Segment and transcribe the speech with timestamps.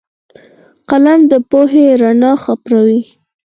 [0.89, 3.01] قلم د پوهې رڼا خپروي